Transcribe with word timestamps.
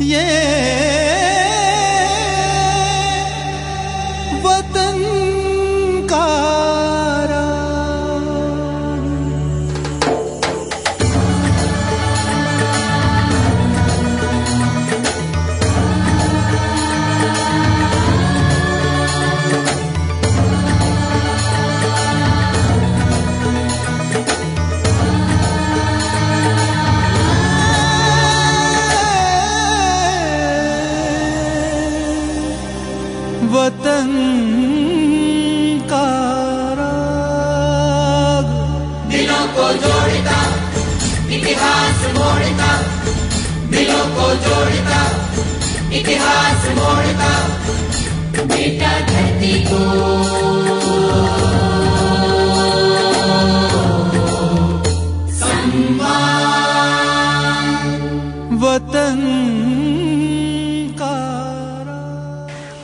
वतन 0.00 0.75
इतिहास 46.06 46.66
मोड़ता 46.68 47.30
बेटा 48.46 48.90
धरती 49.00 49.54
को। 49.64 49.78
वतन 58.56 59.18
का 60.98 61.16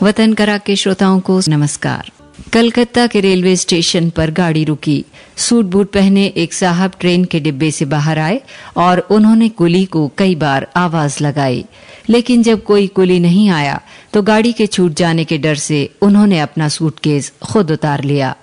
वतन 0.02 0.32
करा 0.32 0.58
के 0.58 0.76
श्रोताओं 0.76 1.20
को 1.20 1.40
नमस्कार। 1.48 2.10
कलकत्ता 2.52 3.06
के 3.06 3.20
रेलवे 3.20 3.56
स्टेशन 3.56 4.10
पर 4.10 4.30
गाड़ी 4.30 4.64
रुकी। 4.64 5.04
सूट 5.36 5.64
बूट 5.64 5.92
पहने 5.92 6.26
एक 6.36 6.52
साहब 6.52 6.92
ट्रेन 7.00 7.24
के 7.24 7.40
डिब्बे 7.40 7.70
से 7.70 7.84
बाहर 7.84 8.18
आए 8.18 8.40
और 8.76 8.98
उन्होंने 8.98 9.48
कुली 9.48 9.84
को 9.84 10.10
कई 10.18 10.34
बार 10.34 10.66
आवाज़ 10.76 11.24
लगाई। 11.24 11.64
लेकिन 12.08 12.42
जब 12.42 12.62
कोई 12.64 12.86
कुली 12.86 13.18
नहीं 13.20 13.48
आया 13.50 13.80
तो 14.12 14.22
गाड़ी 14.22 14.52
के 14.52 14.66
छूट 14.66 14.92
जाने 14.92 15.24
के 15.24 15.38
डर 15.38 15.54
से 15.54 15.88
उन्होंने 16.02 16.40
अपना 16.40 16.68
सूटकेस 16.68 17.32
खुद 17.42 17.70
उतार 17.70 18.04
लिया। 18.04 18.34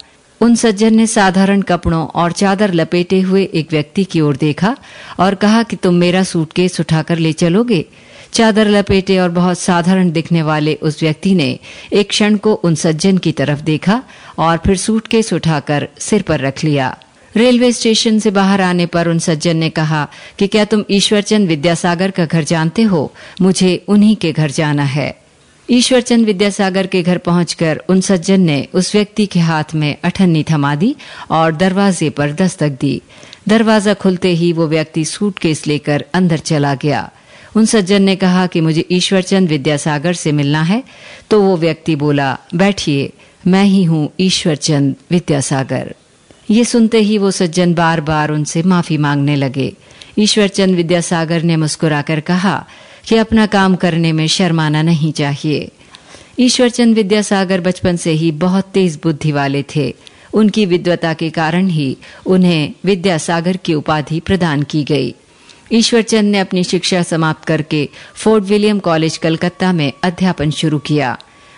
उन 0.41 0.55
सज्जन 0.55 0.95
ने 0.95 1.07
साधारण 1.07 1.61
कपड़ों 1.61 2.05
और 2.15 2.31
चादर 2.31 2.73
लपेटे 2.73 3.19
हुए 3.21 3.43
एक 3.53 3.71
व्यक्ति 3.71 4.03
की 4.03 4.21
ओर 4.21 4.37
देखा 4.37 4.75
और 5.19 5.35
कहा 5.35 5.63
कि 5.63 5.75
तुम 5.75 5.95
मेरा 5.95 6.23
सूटकेस 6.23 6.80
उठाकर 6.80 7.17
ले 7.17 7.33
चलोगे। 7.33 7.85
चादर 8.33 8.69
लपेटे 8.69 9.17
और 9.19 9.30
बहुत 9.30 9.59
साधारण 9.59 10.11
दिखने 10.11 10.41
वाले 10.41 10.75
उस 10.75 11.02
व्यक्ति 11.03 11.33
ने 11.35 11.59
एक 11.93 12.09
क्षण 12.09 12.37
को 12.37 12.53
उन 12.53 12.75
सज्जन 12.75 13.17
की 13.17 13.31
तरफ़ 13.31 13.61
देखा 13.61 14.02
और 14.37 14.57
फिर 14.57 14.77
सूटकेस 14.77 15.33
उठाकर 15.33 15.87
सिर 15.99 16.21
पर 16.21 16.39
रख 16.39 16.63
लिया। 16.63 16.97
रेलवे 17.35 17.72
स्टेशन 17.72 18.19
से 18.19 18.31
बाहर 18.31 18.61
आने 18.61 18.85
पर 18.85 19.08
उन 19.08 19.19
सज्जन 19.19 19.58
ने 19.58 19.69
कहा 19.69 20.08
कि 20.39 20.47
क्या 20.47 20.66
तुम 20.66 20.83
ईश्वरचंद 20.91 21.47
विद्यासागर 21.47 22.11
का 22.11 22.25
घर 22.25 22.44
जानते 22.44 22.81
हो? 22.83 23.11
मुझे 23.41 23.75
उन्हीं 23.88 24.16
के 24.16 24.31
घर 24.31 24.52
जाना 24.52 24.83
है। 24.86 25.13
ईश्वरचंद 25.69 26.25
विद्यासागर 26.25 26.88
के 26.88 27.02
घर 27.03 27.17
पहुंचकर 27.17 27.81
उन 27.89 28.02
सज्जन 28.02 28.41
ने 28.41 28.67
उस 28.73 28.94
व्यक्ति 28.95 29.25
के 29.25 29.39
हाथ 29.39 29.73
में 29.75 29.95
अठन्नी 30.03 30.44
थमा 30.44 30.73
दी 30.75 30.95
और 31.31 31.55
दरवाजे 31.55 32.09
पर 32.09 32.31
दस्तक 32.33 32.77
दी। 32.81 33.02
दरवाज़ा 33.47 33.93
खुलते 33.93 34.30
ही 34.31 34.52
वो 34.53 34.67
व्यक्ति 34.67 35.05
सूटकेस 35.05 35.66
लेकर 35.67 36.05
अंदर 36.14 36.39
चला 36.39 36.73
गया। 36.75 37.09
उन 37.55 37.66
सज्जन 37.66 38.03
ने 38.03 38.16
कहा 38.16 38.47
कि 38.47 38.61
मुझे 38.61 38.86
ईश्वरचंद 38.91 39.49
विद्यासागर 39.49 40.14
से 40.14 40.31
मिलना 40.31 40.61
है 40.64 40.83
तो 41.30 41.41
वो 41.41 41.55
व्यक्ति 41.58 41.95
बोला, 41.95 42.38
बैठिए, 42.55 43.11
मैं 43.47 43.64
ही 43.64 43.83
हूँ 43.83 44.09
ईश्वरचंद 44.19 44.95
विद्यासागर। 45.11 45.93
ये 46.49 46.65
सुनते 46.65 46.99
ही 46.99 47.17
वो 47.17 47.32
सज्जन 47.32 47.73
बार 47.73 48.02
बार 48.02 48.32
उनसे 48.32 48.64
माफ़ी 48.64 48.98
मांगने 48.98 49.36
लगे। 49.36 49.73
ईश्वरचंद 50.20 50.76
विद्यासागर 50.76 51.43
ने 51.43 51.55
मुस्कुराकर 51.55 52.20
कहा 52.20 52.65
कि 53.08 53.15
अपना 53.15 53.45
काम 53.45 53.76
करने 53.76 54.11
में 54.11 54.27
शर्माना 54.27 54.82
नहीं 54.82 55.11
चाहिए। 55.11 55.70
ईश्वरचंद 56.39 56.95
विद्यासागर 56.95 57.61
बचपन 57.61 57.95
से 57.95 58.11
ही 58.11 58.32
बहुत 58.32 58.65
तेज 58.65 58.99
बुद्धि 59.04 59.32
वाले 59.32 59.64
थे। 59.76 59.95
उनकी 60.33 60.65
विद्वता 60.65 61.14
के 61.14 61.30
कारण 61.30 61.67
ही 61.67 61.98
उन्हें 62.26 62.73
विद्यासागर 62.86 63.58
की 63.58 63.73
उपाधि 63.73 64.20
प्रदान 64.20 64.64
की 64.64 64.83
गई। 64.83 65.15
ईश्वरचंद 65.71 66.32
ने 66.32 66.39
अपनी 66.39 66.64
शिक्षा 66.64 67.04
समाप्त 67.04 67.45
करके 67.45 67.89
फोर्ट 68.15 68.43
विलियम 68.43 68.80
कॉलेज, 68.80 69.17
कलकत्ता 69.17 69.73
में 69.73 69.93
अध्यापन 70.04 70.52
शुरू 70.52 70.80
किया। 70.80 71.17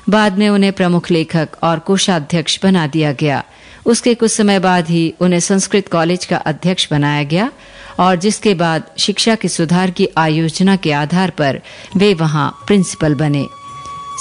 बाद 0.09 0.37
में 0.37 0.49
उन्हें 0.49 0.73
प्रमुख 0.73 1.11
लेखक 1.11 1.49
और 1.63 1.79
कोषाध्यक्ष 1.79 2.59
बना 2.63 2.87
दिया 2.87 3.11
गया। 3.11 3.43
उसके 3.85 4.13
कुछ 4.13 4.31
समय 4.31 4.59
बाद 4.59 4.89
ही 4.89 5.13
उन्हें 5.21 5.39
संस्कृत 5.39 5.87
कॉलेज 5.87 6.25
का 6.25 6.37
अध्यक्ष 6.37 6.87
बनाया 6.91 7.23
गया 7.23 7.51
और 7.99 8.15
जिसके 8.15 8.53
बाद 8.53 8.83
शिक्षा 8.99 9.35
के 9.35 9.47
सुधार 9.47 9.91
की 9.91 10.07
आयोजना 10.17 10.75
के 10.75 10.91
आधार 10.91 11.29
पर 11.29 11.61
वे 11.97 12.13
वहाँ 12.13 12.51
प्रिंसिपल 12.67 13.15
बने। 13.15 13.45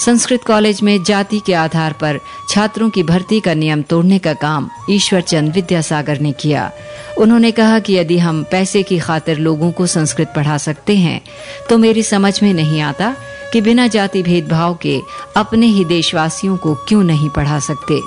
संस्कृत 0.05 0.45
कॉलेज 0.47 0.81
में 0.83 1.03
जाति 1.05 1.41
के 1.47 1.55
आधार 1.55 1.93
पर 1.93 2.19
छात्रों 2.51 2.89
की 2.91 3.03
भर्ती 3.03 3.41
का 3.41 3.55
नियम 3.55 3.83
तोड़ने 3.83 4.19
का 4.19 4.33
काम 4.35 4.69
ईश्वरचंद 4.91 5.53
विद्यासागर 5.53 6.21
ने 6.21 6.33
किया। 6.33 6.71
उन्होंने 7.19 7.51
कहा 7.51 7.79
कि 7.79 7.95
यदि 7.95 8.19
हम 8.19 8.43
पैसे 8.51 8.83
की 8.83 8.99
खातिर 8.99 9.39
लोगों 9.39 9.71
को 9.73 9.87
संस्कृत 9.87 10.33
पढ़ा 10.37 10.57
सकते 10.59 10.97
हैं 10.97 11.21
तो 11.69 11.79
मेरी 11.79 12.03
समझ 12.03 12.43
में 12.43 12.53
नहीं 12.55 12.81
आता 12.81 13.15
कि 13.53 13.61
बिना 13.61 13.87
जाति 13.87 14.23
भेदभाव 14.23 14.79
के 14.83 15.01
अपने 15.37 15.67
ही 15.67 15.85
देशवासियों 15.85 16.57
को 16.57 16.75
क्यों 16.89 17.03
नहीं 17.03 17.29
पढ़ा 17.29 17.59
सकते। 17.59 18.01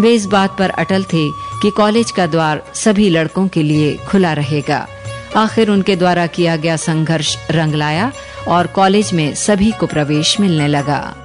वे 0.00 0.14
इस 0.14 0.26
बात 0.26 0.58
पर 0.58 0.70
अटल 0.70 1.04
थे 1.04 1.30
कि 1.62 1.70
कॉलेज 1.70 2.10
का 2.10 2.26
द्वार 2.26 2.62
सभी 2.74 3.08
लड़कों 3.08 3.48
के 3.48 3.62
लिए 3.62 3.96
खुला 3.96 4.32
रहेगा। 4.32 4.86
आखिर 5.36 5.70
उनके 5.70 5.96
द्वारा 5.96 6.26
किया 6.26 6.56
गया 6.56 6.76
संघर्ष 6.76 7.36
रंग 7.50 7.74
लाया 7.74 8.12
और 8.48 8.66
कॉलेज 8.66 9.12
में 9.12 9.34
सभी 9.34 9.70
को 9.70 9.86
प्रवेश 9.86 10.40
मिलने 10.40 10.68
लगा। 10.68 11.21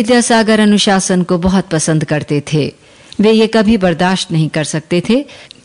विद्यासागर 0.00 0.60
अनुशासन 0.60 1.22
को 1.22 1.36
बहुत 1.38 1.68
पसंद 1.68 2.04
करते 2.04 2.42
थे। 2.52 2.62
वे 3.20 3.32
ये 3.32 3.46
कभी 3.46 3.76
बर्दाश्त 3.76 4.30
नहीं 4.32 4.48
कर 4.48 4.64
सकते 4.64 5.02
थे 5.08 5.16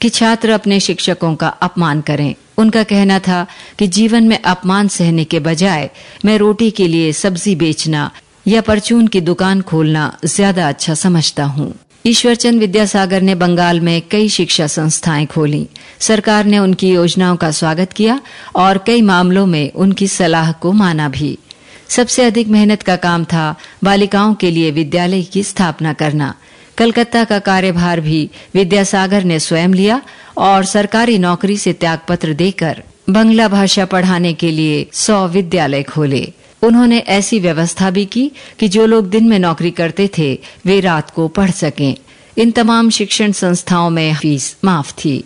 कि 0.02 0.10
छात्र 0.10 0.50
अपने 0.52 0.80
शिक्षकों 0.80 1.34
का 1.36 1.48
अपमान 1.48 2.02
करें। 2.02 2.34
उनका 2.58 2.84
कहना 2.84 3.20
था 3.20 3.46
कि 3.80 3.88
जीवन 3.88 4.28
में 4.28 4.38
अपमान 4.44 4.88
सहने 4.88 5.24
के 5.24 5.40
बजाय 5.40 5.90
मैं 6.26 6.38
रोटी 6.38 6.70
के 6.72 6.88
लिए 6.88 7.12
सब्ज़ी 7.14 7.56
बेचना 7.56 8.10
या 8.48 8.62
परचून 8.62 9.08
की 9.08 9.22
दुकान 9.22 9.62
खोलना 9.62 10.04
ज़्यादा 10.26 10.68
अच्छा 10.70 10.94
समझता 10.96 11.44
हूँ। 11.46 11.74
ईश्वरचंद 12.06 12.60
विद्यासागर 12.60 13.22
ने 13.22 13.36
बंगाल 13.36 13.80
में 13.80 14.02
कई 14.12 14.30
शिक्षा 14.30 14.68
संस्थाएँ 14.68 15.26
खोली। 15.26 15.66
सरकार 16.00 16.46
ने 16.46 16.60
उनकी 16.60 16.90
योजनाओं 16.90 17.36
का 17.36 17.52
स्वागत 17.54 17.94
किया 17.94 18.20
और 18.56 18.84
कई 18.88 19.02
मामलों 19.02 19.46
में 19.46 19.72
उनकी 19.72 20.08
सलाह 20.10 20.52
को 20.52 20.72
माना 20.74 21.10
भी। 21.10 21.38
सबसे 21.90 22.24
अधिक 22.24 22.48
मेहनत 22.48 22.82
का 22.82 22.96
काम 22.96 23.24
था 23.24 23.56
बालिकाओं 23.84 24.34
के 24.34 24.52
लिए 24.52 24.72
विद्यालय 24.72 25.22
की 25.22 25.44
स्थापना 25.44 25.94
करना। 25.94 26.36
कलकत्ता 26.78 27.24
का 27.24 27.40
कार्यभार 27.40 28.00
भी 28.00 28.30
विद्यासागर 28.54 29.24
ने 29.24 29.40
स्वयं 29.40 29.70
लिया 29.70 30.02
और 30.38 30.66
सरकारी 30.66 31.18
नौकरी 31.18 31.58
से 31.58 31.74
त्यागपत्र 31.74 32.34
देकर 32.34 32.84
बंगला 33.10 33.48
भाषा 33.48 33.86
पढ़ाने 33.86 34.34
के 34.34 34.52
लिए 34.52 34.88
सौ 34.94 35.28
विद्यालय 35.28 35.84
खोले। 35.84 36.34
उन्होंने 36.64 36.98
ऐसी 36.98 37.40
व्यवस्था 37.40 37.90
भी 37.90 38.06
की 38.06 38.32
कि 38.60 38.68
जो 38.68 38.86
लोग 38.86 39.10
दिन 39.10 39.28
में 39.28 39.40
नौकरी 39.40 39.72
करते 39.72 40.10
थे, 40.18 40.40
वे 40.66 40.80
रात 40.80 41.10
को 41.10 41.28
पढ़ 41.28 41.52
सकें। 41.52 41.96
इन 42.38 42.52
तमाम 42.52 42.90
शिक्षण 42.90 43.32
संस्थाओं 43.32 43.90
में 43.90 44.16
फ़ीस 44.16 44.58
माफ़ 44.64 44.94
थी। 44.94 45.24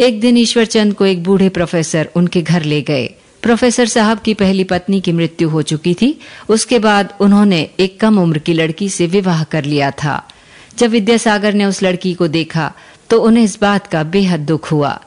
एक 0.00 0.20
दिन 0.20 0.36
ईश्वरचंद 0.36 0.94
को 0.94 1.06
एक 1.06 1.22
बूढ़े 1.22 1.48
प्रोफेसर 1.48 2.08
उनके 2.14 2.42
घर 2.42 2.62
ले 2.62 2.82
गए। 2.82 3.14
प्रोफेसर 3.42 3.86
साहब 3.86 4.18
की 4.18 4.34
पहली 4.34 4.64
पत्नी 4.64 5.00
की 5.00 5.12
मृत्यु 5.12 5.48
हो 5.48 5.62
चुकी 5.64 5.94
थी। 5.94 6.18
उसके 6.48 6.78
बाद 6.78 7.14
उन्होंने 7.20 7.68
एक 7.80 7.98
कम 8.00 8.18
उम्र 8.18 8.38
की 8.38 8.52
लड़की 8.52 8.88
से 8.88 9.06
विवाह 9.08 9.44
कर 9.44 9.64
लिया 9.64 9.90
था। 10.02 10.22
जब 10.78 10.90
विद्यासागर 10.90 11.54
ने 11.54 11.64
उस 11.64 11.82
लड़की 11.82 12.14
को 12.14 12.28
देखा 12.28 12.72
तो 13.10 13.20
उन्हें 13.20 13.44
इस 13.44 13.58
बात 13.60 13.86
का 13.86 14.02
बेहद 14.06 14.40
दुख 14.40 14.70
हुआ। 14.72 14.98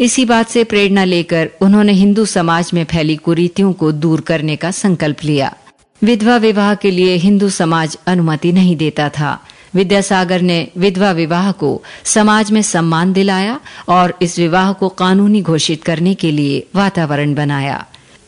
इसी 0.00 0.24
बात 0.24 0.48
से 0.48 0.64
प्रेरणा 0.64 1.04
लेकर 1.04 1.50
उन्होंने 1.60 1.92
हिंदू 1.92 2.24
समाज 2.26 2.70
में 2.74 2.84
फैली 2.84 3.16
कुरीतियों 3.16 3.72
को 3.72 3.90
दूर 3.94 4.20
करने 4.20 4.56
का 4.56 4.70
संकल्प 4.70 5.24
लिया। 5.24 5.54
विधवा 6.02 6.36
विवाह 6.36 6.74
के 6.74 6.90
लिए 6.90 7.16
हिंदू 7.16 7.48
समाज 7.50 7.96
अनुमति 8.06 8.52
नहीं 8.52 8.76
देता 8.76 9.08
था। 9.08 9.32
विद्यासागर 9.74 10.40
ने 10.40 10.66
विधवा 10.76 11.10
विवाह 11.12 11.50
को 11.52 11.70
समाज 12.04 12.50
में 12.50 12.62
सम्मान 12.62 13.12
दिलाया 13.12 13.60
और 13.88 14.14
इस 14.22 14.38
विवाह 14.38 14.72
को 14.72 14.88
कानूनी 14.88 15.42
घोषित 15.42 15.84
करने 15.84 16.14
के 16.14 16.30
लिए 16.32 16.66
वातावरण 16.74 17.34
बनाया। 17.34 17.84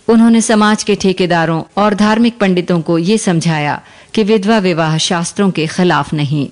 उन्होंने 0.09 0.41
समाज 0.41 0.83
के 0.83 0.95
ठेकेदारों 0.95 1.63
और 1.77 1.95
धार्मिक 1.95 2.39
पंडितों 2.39 2.81
को 2.81 2.99
ये 2.99 3.19
समझाया 3.19 3.81
कि 4.15 4.23
विधवा 4.23 4.59
विवाह 4.59 4.97
शास्त्रों 4.99 5.51
के 5.51 5.67
खिलाफ 5.67 6.13
नहीं। 6.15 6.49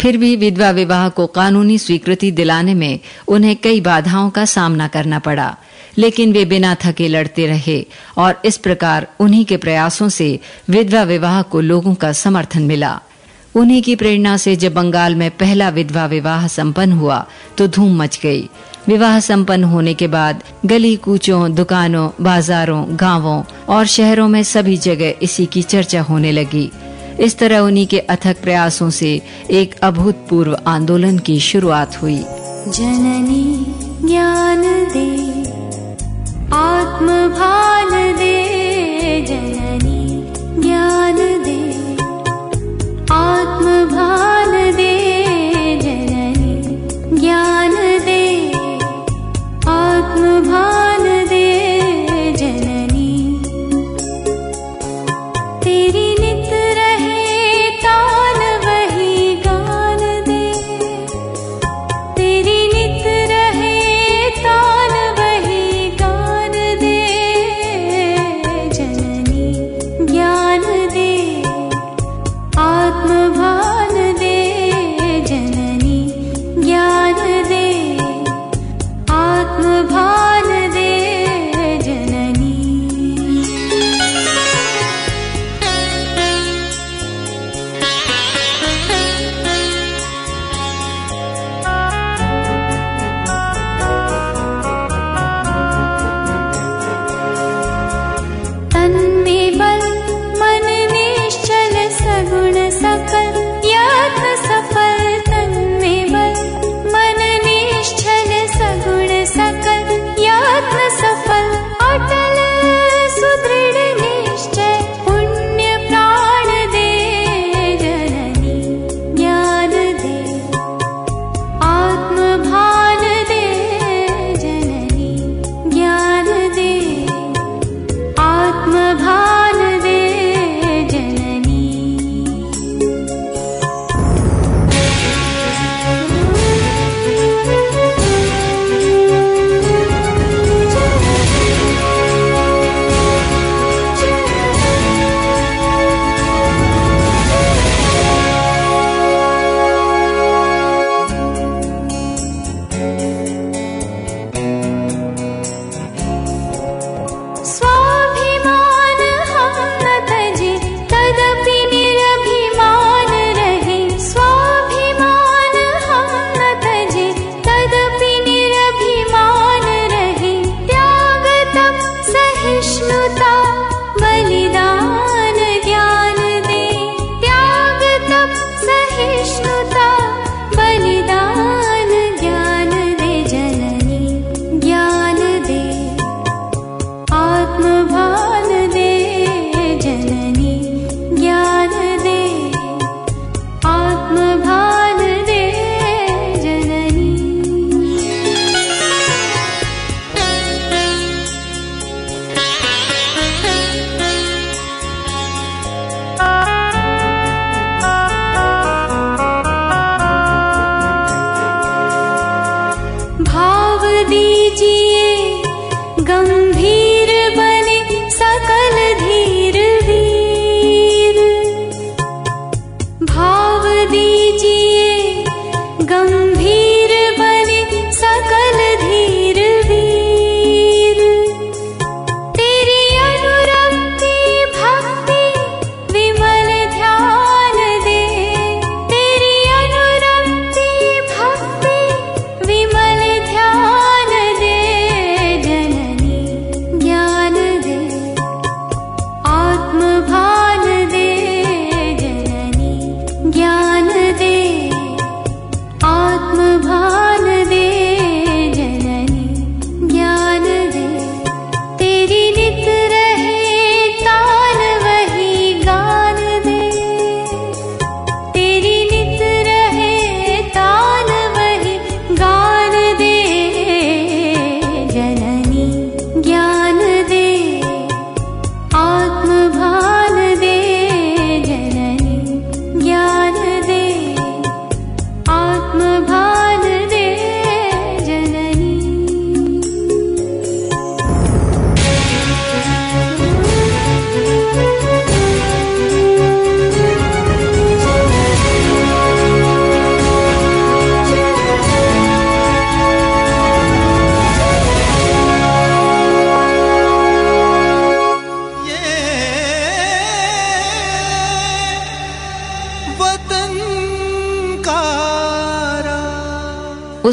फिर 0.00 0.16
भी 0.16 0.34
विधवा 0.36 0.70
विवाह 0.70 1.08
को 1.08 1.26
कानूनी 1.26 1.78
स्वीकृति 1.78 2.30
दिलाने 2.30 2.74
में 2.74 3.00
उन्हें 3.28 3.54
कई 3.56 3.80
बाधाओं 3.80 4.30
का 4.30 4.44
सामना 4.44 4.88
करना 4.88 5.18
पड़ा, 5.18 5.56
लेकिन 5.98 6.32
वे 6.32 6.44
बिना 6.44 6.74
थके 6.74 7.08
लड़ते 7.08 7.46
रहे 7.46 7.84
और 8.18 8.40
इस 8.44 8.56
प्रकार 8.56 9.06
उन्हीं 9.20 9.44
के 9.44 9.56
प्रयासों 9.56 10.08
से 10.08 10.38
विधवा 10.70 11.02
विवाह 11.02 11.42
को 11.42 11.60
लोगों 11.60 11.94
का 11.94 12.12
समर्थन 12.12 12.62
मिला। 12.62 13.00
उन्हीं 13.56 13.82
की 13.82 13.96
प्रेरणा 13.96 14.36
से 14.36 14.56
जब 14.56 14.74
बंगाल 14.74 15.14
में 15.14 15.30
पहला 15.30 15.68
विधवा 15.68 16.06
विवाह 16.06 16.46
संपन्न 16.46 16.92
हुआ 16.92 17.26
तो 17.58 17.66
धूम 17.68 18.02
मच 18.02 18.18
गई। 18.22 18.48
विवाह 18.88 19.20
संपन्न 19.20 19.64
होने 19.64 19.94
के 19.94 20.06
बाद 20.06 20.42
गली 20.66 20.96
कूचों, 20.96 21.54
दुकानों, 21.54 22.08
बाजारों, 22.20 22.84
गाँवों 22.90 23.42
और 23.68 23.86
शहरों 23.86 24.28
में 24.28 24.42
सभी 24.42 24.76
जगह 24.76 25.14
इसी 25.22 25.46
की 25.46 25.62
चर्चा 25.62 26.02
होने 26.02 26.32
लगी। 26.32 26.70
इस 27.20 27.38
तरह 27.38 27.58
उन्हीं 27.58 27.86
के 27.86 27.98
अथक 27.98 28.42
प्रयासों 28.42 28.90
से 28.90 29.22
एक 29.50 29.74
अभूतपूर्व 29.82 30.58
आंदोलन 30.66 31.18
की 31.18 31.40
शुरुआत 31.40 32.02
हुई। 32.02 32.18
जननी 32.68 33.66
ज्ञान 34.08 34.62
दे 34.92 35.08
आत्मभान 36.56 37.61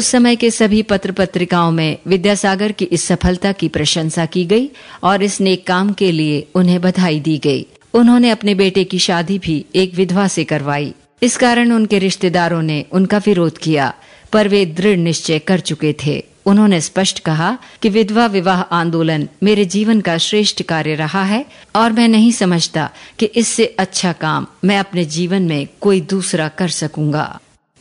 उस 0.00 0.06
समय 0.06 0.36
के 0.36 0.50
सभी 0.50 0.80
पत्र 0.82 1.12
पत्रिकाओं 1.12 1.70
में 1.70 1.98
विद्यासागर 2.06 2.72
की 2.72 2.84
इस 2.84 3.02
सफलता 3.04 3.50
की 3.52 3.68
प्रशंसा 3.68 4.24
की 4.26 4.44
गई 4.44 4.68
और 5.02 5.22
इस 5.22 5.40
नेक 5.40 5.66
काम 5.66 5.92
के 5.92 6.10
लिए 6.12 6.46
उन्हें 6.54 6.80
बधाई 6.80 7.20
दी 7.20 7.36
गई। 7.38 7.66
उन्होंने 7.94 8.30
अपने 8.30 8.54
बेटे 8.54 8.84
की 8.84 8.98
शादी 8.98 9.38
भी 9.38 9.64
एक 9.74 9.94
विधवा 9.94 10.26
से 10.28 10.44
करवाई। 10.44 10.92
इस 11.22 11.36
कारण 11.36 11.72
उनके 11.72 11.98
रिश्तेदारों 11.98 12.62
ने 12.62 12.84
उनका 12.92 13.18
विरोध 13.18 13.58
किया, 13.58 13.92
पर 14.32 14.48
वे 14.48 14.64
दृढ़ 14.72 14.96
निश्चय 14.98 15.38
कर 15.38 15.60
चुके 15.60 15.94
थे। 16.04 16.16
उन्होंने 16.46 16.80
स्पष्ट 16.80 17.18
कहा 17.18 17.56
कि 17.82 17.88
विधवा 17.88 18.26
विवाह 18.28 18.60
आंदोलन 18.60 19.28
मेरे 19.42 19.64
जीवन 19.64 20.00
का 20.00 20.16
श्रेष्ठ 20.18 20.62
कार्य 20.62 20.94
रहा 20.94 21.24
है 21.24 21.44
और 21.76 21.92
मैं 21.92 22.08
नहीं 22.08 22.32
समझता 22.32 22.90
कि 23.18 23.26
इससे 23.36 23.66
अच्छा 23.78 24.12
काम 24.22 24.46
मैं 24.64 24.78
अपने 24.78 25.04
जीवन 25.04 25.42
में 25.42 25.66
कोई 25.80 26.00
दूसरा 26.00 26.48
कर 26.48 26.68
सकूँगा। 26.78 27.28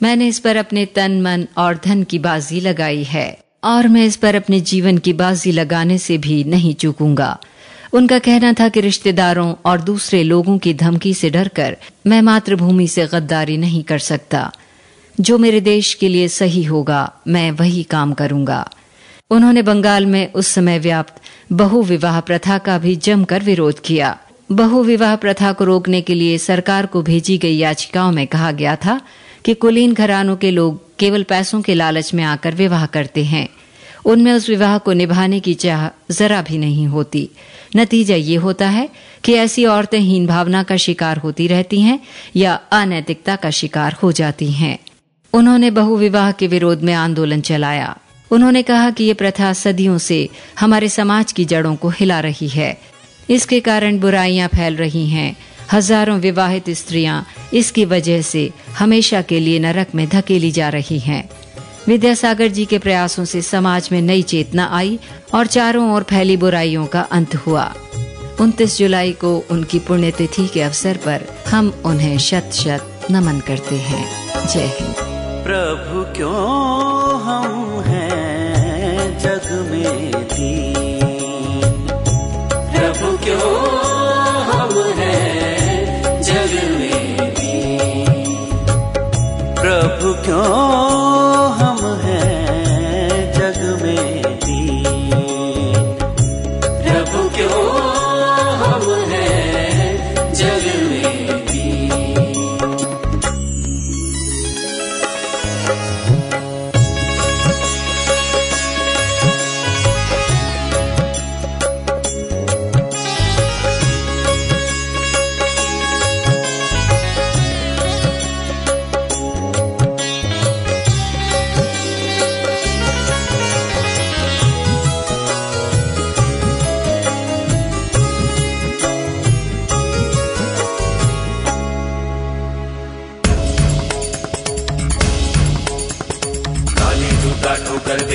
मैंने 0.03 0.27
इस 0.27 0.39
पर 0.39 0.55
अपने 0.55 0.85
तन, 0.85 1.21
मन 1.21 1.47
और 1.57 1.79
धन 1.85 2.03
की 2.03 2.19
बाजी 2.19 2.59
लगाई 2.59 3.03
है, 3.03 3.39
और 3.63 3.87
मैं 3.87 4.05
इस 4.05 4.15
पर 4.15 4.35
अपने 4.35 4.59
जीवन 4.59 4.97
की 4.97 5.13
बाजी 5.13 5.51
लगाने 5.51 5.97
से 5.97 6.17
भी 6.17 6.43
नहीं 6.43 6.73
चूकूँगा। 6.73 7.39
उनका 7.93 8.19
कहना 8.19 8.53
था 8.53 8.69
कि 8.69 8.81
रिश्तेदारों 8.81 9.55
और 9.65 9.81
दूसरे 9.81 10.23
लोगों 10.23 10.57
की 10.57 10.73
धमकी 10.73 11.13
से 11.13 11.29
डरकर 11.29 11.77
मैं 12.07 12.21
मातृभूमि 12.21 12.87
से 12.87 13.07
गद्दारी 13.07 13.57
नहीं 13.57 13.83
कर 13.83 13.99
सकता। 13.99 14.51
जो 15.19 15.37
मेरे 15.37 15.61
देश 15.61 15.93
के 15.93 16.09
लिए 16.09 16.27
सही 16.27 16.63
होगा, 16.63 17.13
मैं 17.27 17.51
वही 17.51 17.83
काम 17.83 18.13
करूँगा। 18.13 18.69
उन्होंने 19.31 19.61
बंगाल 19.61 20.05
में 20.05 20.33
उस 20.33 20.47
समय 20.47 20.79
व्याप्त 20.79 21.21
बहु 21.51 21.81
विवाह 21.83 22.19
प्रथा 22.19 22.57
का 22.57 22.77
भी 22.77 22.95
जमकर 22.95 23.43
विरोध 23.43 23.79
किया। 23.79 24.17
बहु 24.51 24.83
विवाह 24.83 25.15
प्रथा 25.15 25.51
को 25.53 25.63
रोकने 25.63 26.01
के 26.01 26.13
लिए 26.13 26.37
सरकार 26.37 26.85
को 26.85 27.01
भेजी 27.01 27.37
गई 27.37 27.57
याचिकाओं 27.57 28.11
में 28.11 28.27
कहा 28.27 28.51
गया 28.51 28.75
था 28.75 29.01
कि 29.45 29.53
कुलीन 29.53 29.93
घरानों 29.93 30.37
के 30.37 30.51
लोग 30.51 30.97
केवल 30.97 31.23
पैसों 31.23 31.61
के 31.61 31.73
लालच 31.73 32.13
में 32.13 32.23
आकर 32.23 32.55
विवाह 32.55 32.85
करते 32.85 33.23
हैं। 33.23 33.49
उनमें 34.05 34.33
उस 34.33 34.49
विवाह 34.49 34.77
को 34.77 34.93
निभाने 34.93 35.39
की 35.39 35.53
चाह 35.53 36.13
जरा 36.13 36.41
भी 36.41 36.57
नहीं 36.57 36.87
होती। 36.87 37.29
नतीजा 37.75 38.15
ये 38.15 38.35
होता 38.35 38.69
है 38.69 38.89
कि 39.23 39.33
ऐसी 39.33 39.65
औरतें 39.65 39.99
हीन 39.99 40.27
भावना 40.27 40.63
का 40.63 40.77
शिकार 40.77 41.17
होती 41.17 41.47
रहती 41.47 41.81
हैं 41.81 41.99
या 42.35 42.59
अनैतिकता 42.71 43.35
का 43.35 43.49
शिकार 43.49 43.93
हो 43.93 44.11
जाती 44.11 44.51
हैं। 44.51 44.79
उन्होंने 45.33 45.71
बहुविवाह 45.71 46.31
के 46.31 46.47
विरोध 46.47 46.81
में 46.81 46.93
आंदोलन 46.93 47.41
चलाया। 47.41 47.97
उन्होंने 48.31 48.61
कहा 48.61 48.91
कि 48.91 49.03
ये 49.03 49.13
प्रथा 49.13 49.53
सदियों 49.53 49.97
से 49.97 50.29
हमारे 50.59 50.89
समाज 50.89 51.31
की 51.31 51.45
जड़ों 51.45 51.75
को 51.75 51.89
हिला 51.89 52.19
रही 52.19 52.47
है। 52.47 52.81
इसके 53.29 53.59
कारण 53.59 53.99
बुराइयाँ 53.99 54.47
फैल 54.47 54.75
रही 54.75 55.09
हैं। 55.09 55.35
हज़ारों 55.73 56.17
विवाहित 56.19 56.69
स्त्रियाँ 56.69 57.25
इसकी 57.53 57.85
वजह 57.85 58.21
से 58.21 58.49
हमेशा 58.79 59.21
के 59.21 59.39
लिए 59.39 59.59
नरक 59.59 59.95
में 59.95 60.07
धकेली 60.09 60.51
जा 60.51 60.69
रही 60.69 60.99
हैं। 60.99 61.29
विद्यासागर 61.87 62.47
जी 62.47 62.65
के 62.65 62.77
प्रयासों 62.77 63.25
से 63.25 63.41
समाज 63.41 63.89
में 63.91 64.01
नई 64.01 64.21
चेतना 64.21 64.65
आई 64.71 64.99
और 65.33 65.47
चारों 65.47 65.91
ओर 65.93 66.03
फैली 66.03 66.37
बुराइयों 66.37 66.85
का 66.85 67.01
अंत 67.11 67.35
हुआ। 67.35 67.65
29 68.41 68.77
जुलाई 68.77 69.11
को 69.21 69.35
उनकी 69.51 69.79
पुण्यतिथि 69.79 70.47
के 70.47 70.61
अवसर 70.61 70.97
पर 71.05 71.25
हम 71.47 71.71
उन्हें 71.85 72.17
शत 72.17 72.49
शत 72.53 73.07
नमन 73.11 73.39
करते 73.47 73.75
हैं। 73.75 74.03
जय 74.47 74.67
हिंद। 74.79 74.95
प्रभु 75.45 76.03
क्यों 76.15 77.21
हम 77.21 77.81
हैं 77.87 79.17
जग 79.19 79.47
में 79.71 80.11
दीन 80.33 80.78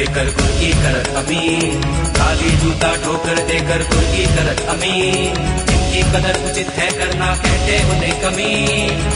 देकर 0.04 0.24
गुर 0.24 0.48
की 0.60 0.70
करत 0.72 1.06
अमीन। 1.16 1.80
काली 2.16 2.50
जूता 2.56 2.88
ठोकर 2.96 3.38
देकर 3.48 3.82
गुर 3.82 4.02
की 4.04 4.24
करत 4.26 4.60
अमीन। 4.68 5.36
जिनकी 5.66 6.02
कदर 6.10 6.40
उचित 6.44 6.68
है 6.70 6.88
करना 6.90 7.28
कहते 7.36 7.78
उन्हें 7.84 8.20
कमी 8.22 8.50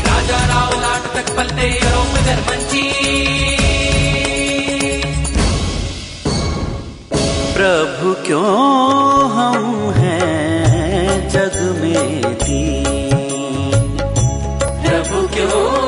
राजा 0.07 0.38
राव 0.46 0.81
लाट 0.81 1.11
तक 1.16 1.37
पलते 1.37 1.68
प्रभु 7.55 8.14
क्यों 8.27 8.46
हम 9.31 9.92
हैं 9.96 11.29
जग 11.29 11.57
में 11.81 12.22
दीन 12.42 12.85
प्रभु 14.85 15.27
क्यों 15.29 15.88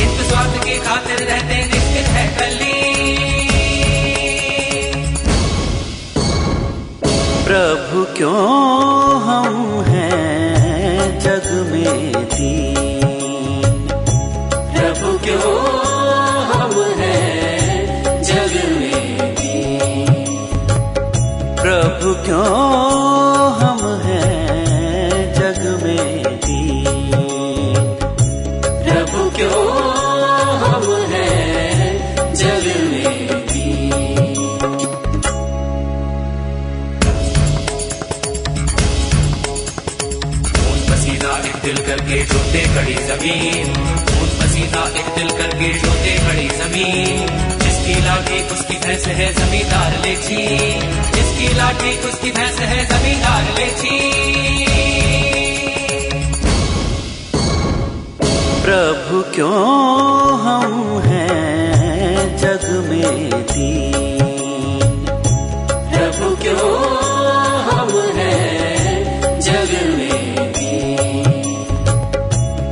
स्वार्थ 0.31 0.53
की 0.65 0.77
खातिर 0.79 1.17
रहते 1.27 1.55
निश्चित 1.65 2.07
है 2.15 2.25
कली। 2.35 2.75
प्रभु 7.45 8.03
क्यों 8.17 8.80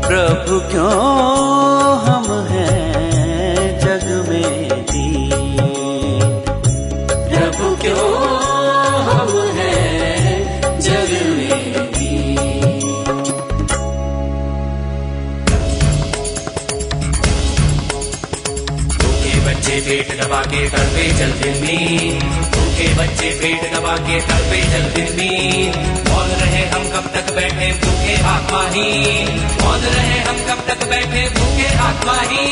प्रभु 0.09 0.55
क्यों 0.69 0.93
हम 2.03 2.27
हैं 2.45 3.65
जग 3.81 4.05
में 4.29 4.85
दीन? 4.91 6.23
प्रभु 7.29 7.67
क्यों 7.81 8.07
हम 9.09 9.33
हैं 9.57 10.79
जग 10.87 11.11
में 11.35 11.91
दीन? 11.97 12.39
भूखे 18.97 19.35
बच्चे 19.45 19.79
पेट 19.89 20.07
दबा 20.21 20.41
के 20.53 20.67
तड़पे 20.69 21.05
जल 21.19 21.31
फिल्मी 21.43 21.79
भूखे 22.55 22.93
बच्चे 23.01 23.29
पेट 23.41 23.73
दबा 23.75 23.95
के 24.09 24.19
तड़पे 24.31 24.61
फिल्मी 24.95 25.33
मौन। 25.77 26.08
हम 26.89 27.01
कब 27.01 27.07
तक 27.13 27.33
बैठे 27.35 27.71
भूखे 27.81 28.13
आत्मा 28.29 28.61
ही? 28.73 28.83
मौन 29.61 29.79
रहे 29.79 30.19
हम 30.27 30.37
कब 30.49 30.61
तक 30.67 30.87
बैठे 30.89 31.23
भूखे 31.35 31.67
आत्मा 31.87 32.13
ही? 32.31 32.47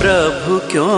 प्रभु 0.00 0.58
क्यों 0.70 0.88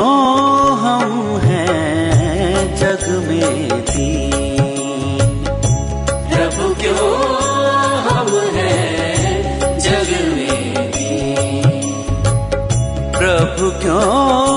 हम 0.80 1.14
हैं 1.44 2.76
जग 2.76 3.06
में 3.28 3.68
दीन 3.90 5.44
प्रभु 6.32 6.74
क्यों 6.82 7.10
हम 8.08 8.30
हैं 8.56 9.78
जग 9.78 10.10
में 10.36 10.90
दीन 10.96 11.80
प्रभु 13.18 13.70
क्यों 13.80 14.51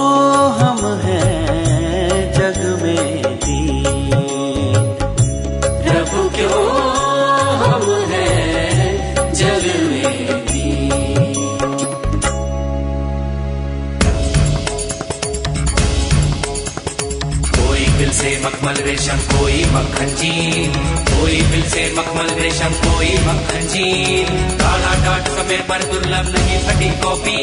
मक्खन 19.75 20.09
चीन 20.19 20.73
कोई 21.09 21.41
बिल 21.51 21.63
से 21.69 21.83
मखमल 21.97 22.29
रेशम 22.41 22.73
कोई 22.83 23.11
मक्खन 23.27 23.67
चीन 23.73 24.27
काला 24.61 24.93
टाट 25.05 25.27
समय 25.38 25.57
पर 25.69 25.83
दुर्लभ 25.91 26.29
नहीं 26.35 26.59
फटी 26.67 26.89
कॉपी 27.03 27.38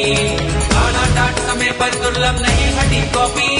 काला 0.73 1.05
टाट 1.15 1.39
समय 1.49 1.71
पर 1.81 1.99
दुर्लभ 2.03 2.41
नहीं 2.45 2.71
फटी 2.77 3.01
कॉपी 3.17 3.51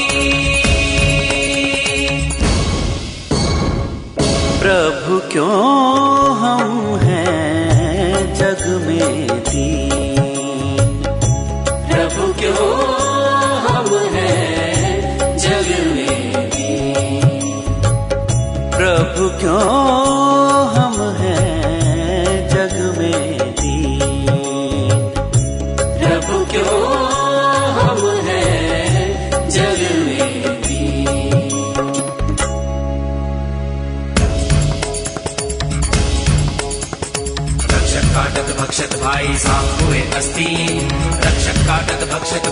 प्रभु 4.64 5.20
क्यों 5.32 5.62
हम 6.42 6.98
हैं 7.04 8.34
जग 8.40 8.66
में 8.88 9.28
दीन 9.50 11.04
प्रभु 11.92 12.34
क्यों 12.42 12.93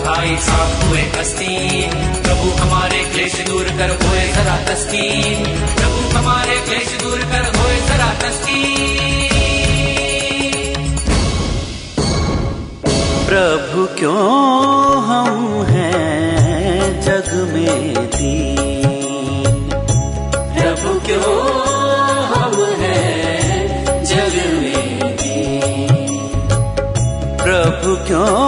भाई 0.06 0.36
साफ़ 0.46 0.84
हुए 0.84 1.02
अस्ति 1.20 1.52
प्रभु 2.24 2.48
हमारे 2.60 3.02
क्लेश 3.12 3.34
दूर 3.48 3.68
कर 3.78 3.90
होए 4.02 4.24
जरा 4.32 4.56
तस्ती 4.68 5.04
प्रभु 5.76 6.18
हमारे 6.18 6.56
क्लेश 6.68 6.88
दूर 7.02 7.20
कर 7.32 7.44
होए 7.58 7.76
जरा 7.88 8.10
तस्ती 8.22 8.60
प्रभु 13.26 13.86
क्यों 13.98 15.02
हम 15.02 15.38
हैं 15.68 17.00
जग 17.00 17.30
में 17.52 17.94
दीन? 18.16 18.56
प्रभु 20.56 20.98
क्यों 21.06 21.36
हम 22.32 22.58
हैं 22.82 24.04
जग 24.04 24.36
में 24.58 25.16
दीन? 25.16 26.28
प्रभु 27.44 27.96
क्यों 28.06 28.41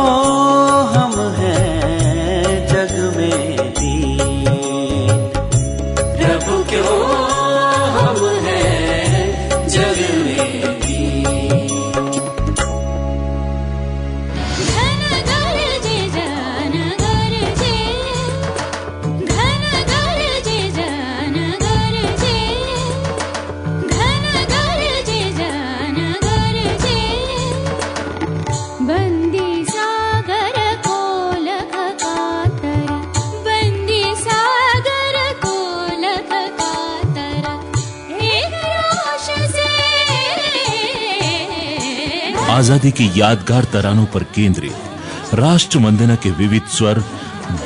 आज़ादी 42.50 42.90
की 42.90 43.10
यादगार 43.16 43.64
तरानों 43.64 44.04
पर 44.06 44.22
केंद्रित 44.34 45.34
राष्ट्र 45.34 45.78
वंदना 45.78 46.14
के 46.16 46.30
विविध 46.30 46.66
स्वर 46.68 47.02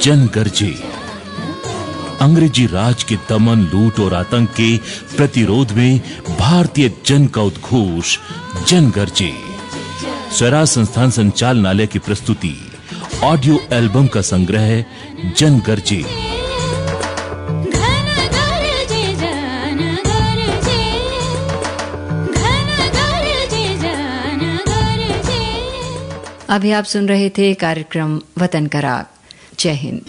जन 0.02 0.26
गर्जे 0.34 0.70
अंग्रेज़ी 2.20 2.66
राज 2.66 3.02
के 3.02 3.16
दमन, 3.28 3.60
लूट 3.72 4.00
और 4.00 4.14
आतंक 4.14 4.50
के 4.50 4.76
प्रतिरोध 5.16 5.72
में 5.72 6.00
भारतीय 6.38 6.90
जन 7.06 7.26
का 7.26 7.42
उद्घोष 7.42 8.16
जन 8.68 8.90
गरजे 8.90 9.32
स्वराज 10.38 10.66
संस्थान 10.68 11.10
संचालनालय 11.10 11.86
की 11.86 11.98
प्रस्तुति, 11.98 12.54
ऑडियो 13.24 13.60
एल्बम 13.72 14.06
का 14.06 14.20
संग्रह 14.22 14.84
जन 15.36 15.58
गरजे 15.66 16.04
अभी 26.48 26.70
आप 26.70 26.84
सुन 26.84 27.08
रहे 27.08 27.28
थे 27.30 27.54
कार्यक्रम 27.54 28.20
वतन 28.38 28.66
कराग 28.66 29.06
जय 29.58 29.70
हिंद। 29.70 30.00